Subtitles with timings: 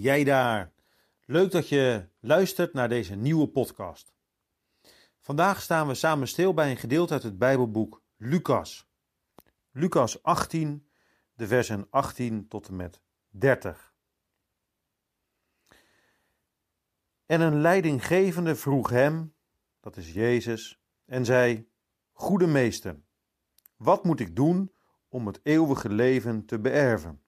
[0.00, 0.72] jij daar.
[1.24, 4.14] Leuk dat je luistert naar deze nieuwe podcast.
[5.18, 8.88] Vandaag staan we samen stil bij een gedeelte uit het Bijbelboek Lucas.
[9.70, 10.88] Lucas 18,
[11.34, 13.94] de versen 18 tot en met 30.
[17.26, 19.34] En een leidinggevende vroeg hem,
[19.80, 21.68] dat is Jezus, en zei:
[22.12, 23.00] Goede meester,
[23.76, 24.74] wat moet ik doen
[25.08, 27.25] om het eeuwige leven te beërven?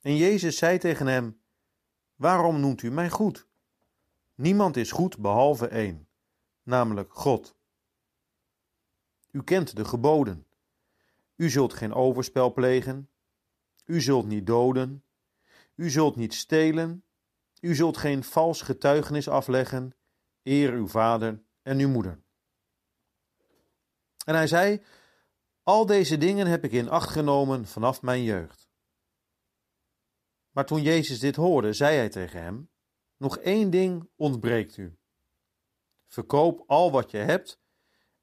[0.00, 1.40] En Jezus zei tegen hem:
[2.16, 3.46] Waarom noemt u mij goed?
[4.34, 6.08] Niemand is goed behalve één,
[6.62, 7.56] namelijk God.
[9.30, 10.46] U kent de geboden.
[11.36, 13.10] U zult geen overspel plegen.
[13.84, 15.04] U zult niet doden.
[15.74, 17.04] U zult niet stelen.
[17.60, 19.94] U zult geen vals getuigenis afleggen.
[20.42, 22.20] Eer uw vader en uw moeder.
[24.24, 24.82] En hij zei:
[25.62, 28.67] Al deze dingen heb ik in acht genomen vanaf mijn jeugd.
[30.58, 32.70] Maar toen Jezus dit hoorde, zei hij tegen hem:
[33.16, 34.98] Nog één ding ontbreekt u.
[36.06, 37.60] Verkoop al wat je hebt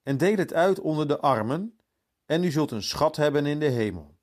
[0.02, 1.80] en deel het uit onder de armen,
[2.25, 4.19] en u zult een schat hebben in de hemel.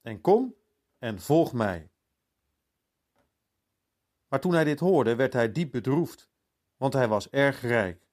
[0.00, 0.54] En kom
[0.98, 1.90] en volg mij.
[4.28, 6.30] Maar toen hij dit hoorde, werd hij diep bedroefd,
[6.76, 8.08] want hij was erg rijk.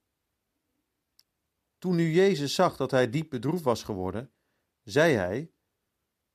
[1.77, 4.31] Toen nu Jezus zag dat hij diep bedroefd was geworden,
[4.83, 5.51] zei hij: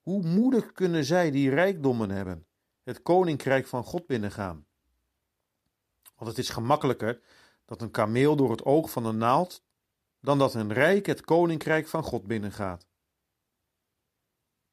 [0.01, 2.47] Hoe moedig kunnen zij die rijkdommen hebben,
[2.83, 4.67] het koninkrijk van God binnengaan?
[6.15, 7.23] Want het is gemakkelijker
[7.65, 9.65] dat een kameel door het oog van een naald,
[10.21, 12.87] dan dat een rijk het koninkrijk van God binnengaat.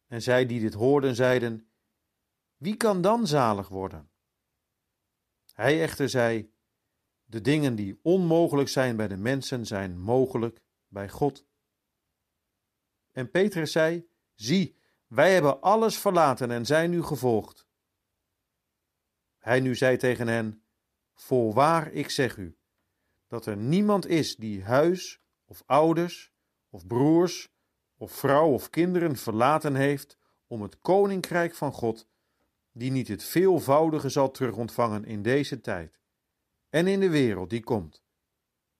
[0.08, 1.72] En zij die dit hoorden, zeiden:
[2.58, 4.12] Wie kan dan zalig worden?
[5.54, 6.54] Hij echter zei:
[7.26, 11.46] De dingen die onmogelijk zijn bij de mensen, zijn mogelijk bij God.
[13.12, 14.78] En Petrus zei: Zie,
[15.08, 17.69] wij hebben alles verlaten en zijn u gevolgd.
[19.40, 20.64] Hij nu zei tegen hen:
[21.14, 22.58] Voorwaar, ik zeg u,
[23.28, 26.34] dat er niemand is die huis of ouders
[26.70, 27.50] of broers
[27.98, 30.18] of vrouw of kinderen verlaten heeft
[30.48, 32.10] om het koninkrijk van God,
[32.72, 36.00] die niet het veelvoudige zal terugontvangen in deze tijd
[36.70, 38.04] en in de wereld die komt,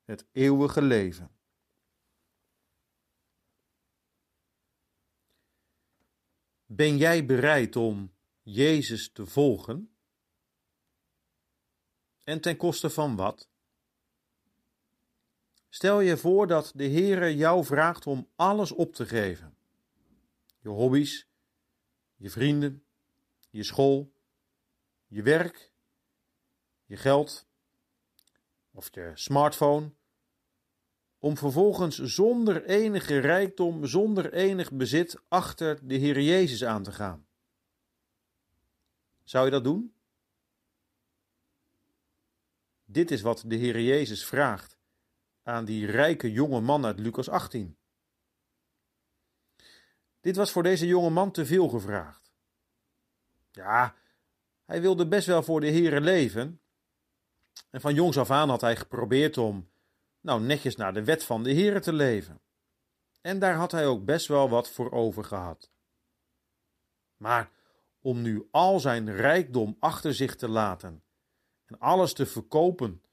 [0.04, 1.32] het eeuwige leven.
[6.66, 9.99] Ben jij bereid om Jezus te volgen?
[12.30, 13.50] En ten koste van wat?
[15.70, 19.58] Stel je voor dat de Heere jou vraagt om alles op te geven.
[20.60, 21.28] Je hobby's,
[22.16, 22.84] je vrienden,
[23.50, 24.12] je school,
[25.08, 25.72] je werk,
[26.86, 27.48] je geld
[28.72, 29.92] of je smartphone,
[31.20, 37.28] om vervolgens zonder enige rijkdom, zonder enig bezit achter de Heer Jezus aan te gaan.
[39.24, 39.94] Zou je dat doen?
[42.92, 44.78] Dit is wat de Heer Jezus vraagt
[45.44, 47.78] aan die rijke jonge man uit Lucas 18.
[50.20, 52.32] Dit was voor deze jonge man te veel gevraagd.
[53.52, 53.96] Ja,
[54.66, 56.62] hij wilde best wel voor de Heere leven.
[57.70, 59.70] En van jongs af aan had hij geprobeerd om
[60.20, 62.42] nou netjes naar de wet van de Heere te leven.
[63.22, 65.72] En daar had hij ook best wel wat voor over gehad.
[67.18, 67.52] Maar
[68.00, 71.04] om nu al zijn rijkdom achter zich te laten
[71.70, 73.04] en alles te verkopen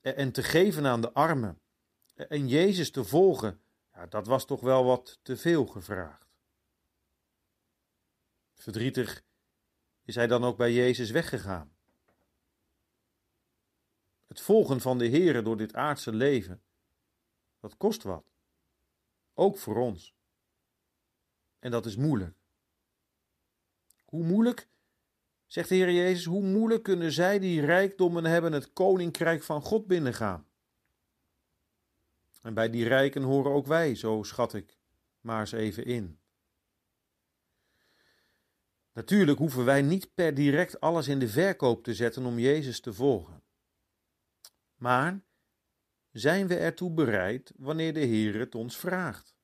[0.00, 1.60] en te geven aan de armen
[2.14, 3.60] en Jezus te volgen,
[3.94, 6.26] ja, dat was toch wel wat te veel gevraagd.
[8.54, 9.24] Verdrietig
[10.04, 11.76] is hij dan ook bij Jezus weggegaan.
[14.26, 16.62] Het volgen van de Heere door dit aardse leven,
[17.60, 18.24] dat kost wat.
[19.34, 20.14] Ook voor ons.
[21.58, 22.36] En dat is moeilijk.
[24.04, 24.68] Hoe moeilijk,
[25.56, 29.86] zegt de Heer Jezus, hoe moeilijk kunnen zij die rijkdommen hebben het koninkrijk van God
[29.86, 30.48] binnengaan?
[32.42, 34.78] En bij die rijken horen ook wij, zo schat ik
[35.20, 36.18] maar eens even in.
[38.92, 42.92] Natuurlijk hoeven wij niet per direct alles in de verkoop te zetten om Jezus te
[42.92, 43.42] volgen.
[44.74, 45.24] Maar
[46.12, 49.36] zijn we ertoe bereid wanneer de Heer het ons vraagt?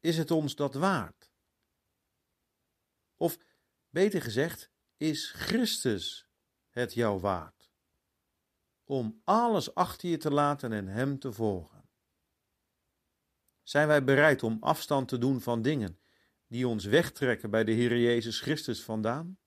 [0.00, 1.28] Is het ons dat waard?
[3.18, 3.38] Of
[3.90, 6.28] beter gezegd, is Christus
[6.68, 7.70] het jou waard?
[8.84, 11.88] Om alles achter je te laten en Hem te volgen.
[13.62, 15.98] Zijn wij bereid om afstand te doen van dingen
[16.46, 19.38] die ons wegtrekken bij de Heer Jezus Christus vandaan?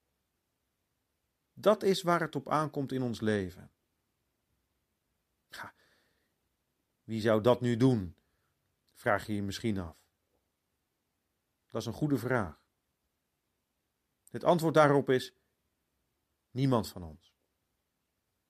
[1.53, 3.71] Dat is waar het op aankomt in ons leven.
[7.03, 8.15] wie zou dat nu doen?
[8.93, 9.97] Vraag je je misschien af.
[11.67, 12.60] Dat is een goede vraag.
[14.31, 15.33] Het antwoord daarop is:
[16.51, 17.33] niemand van ons.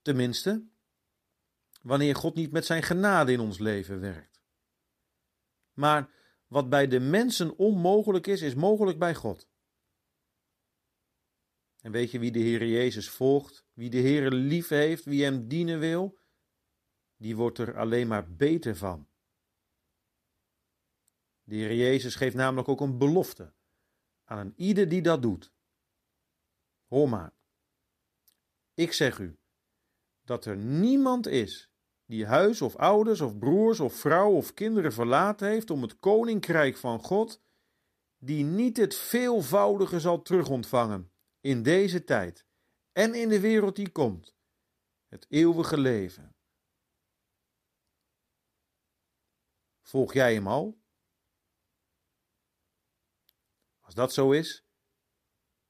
[0.02, 0.68] Tenminste,
[1.82, 4.42] wanneer God niet met zijn genade in ons leven werkt.
[5.74, 6.10] Maar
[6.48, 9.50] wat bij de mensen onmogelijk is, is mogelijk bij God.
[11.82, 15.48] En weet je wie de Heer Jezus volgt, wie de Heer lief heeft, wie hem
[15.48, 16.20] dienen wil?
[17.18, 19.10] Die wordt er alleen maar beter van.
[21.44, 23.54] De Heer Jezus geeft namelijk ook een belofte
[24.24, 25.54] aan ieder die dat doet.
[26.92, 27.34] Hoor
[28.74, 29.40] ik zeg u
[30.22, 31.72] dat er niemand is
[32.06, 36.78] die huis of ouders of broers of vrouw of kinderen verlaten heeft om het koninkrijk
[36.78, 37.44] van God,
[38.18, 42.46] die niet het veelvoudige zal terugontvangen in deze tijd
[42.92, 44.36] en in de wereld die komt,
[45.08, 46.36] het eeuwige leven.
[49.82, 50.82] Volg jij hem al?
[53.80, 54.71] Als dat zo is,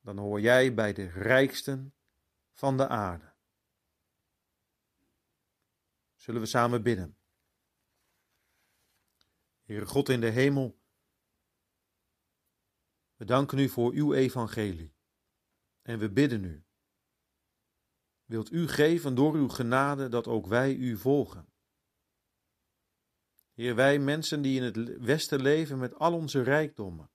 [0.02, 1.94] dan hoor jij bij de rijksten
[2.52, 3.34] van de aarde.
[6.16, 7.18] Zullen we samen bidden?
[9.62, 10.80] Heere God in de hemel,
[13.16, 14.96] we danken u voor uw evangelie
[15.82, 16.66] en we bidden u.
[18.26, 21.50] Wilt u geven door uw genade dat ook wij u volgen?
[23.54, 27.12] Heer, wij mensen die in het Westen leven met al onze rijkdommen,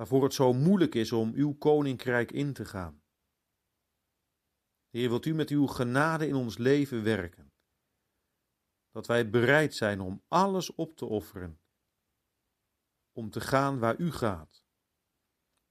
[0.00, 3.02] waarvoor het zo moeilijk is om uw koninkrijk in te gaan.
[4.88, 7.52] Heer, wilt u met uw genade in ons leven werken,
[8.90, 11.60] dat wij bereid zijn om alles op te offeren,
[13.12, 14.64] om te gaan waar u gaat,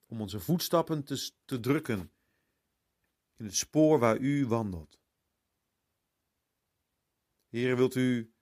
[0.06, 2.14] om onze voetstappen te, te drukken
[3.36, 5.00] in het spoor waar u wandelt.
[7.48, 8.34] Heer, wilt u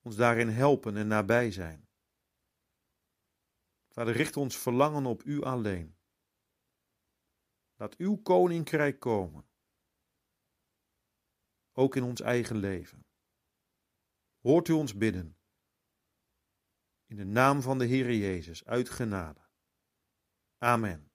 [0.00, 1.87] ons daarin helpen en nabij zijn?
[3.98, 5.96] Vader, richt ons verlangen op U alleen.
[7.74, 9.48] Laat Uw koninkrijk komen,
[11.72, 13.06] ook in ons eigen leven.
[14.40, 15.38] Hoort U ons bidden,
[17.06, 19.40] in de naam van de Heere Jezus, uit genade.
[20.58, 21.07] Amen.